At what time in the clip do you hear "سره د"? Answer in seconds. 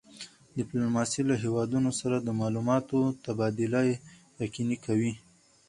1.99-2.29